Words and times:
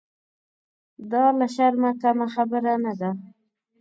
دا 1.11 1.25
له 1.39 1.47
شرمه 1.55 1.91
کمه 2.01 2.27
خبره 2.35 2.73
نه 2.85 2.93
ده. 2.99 3.09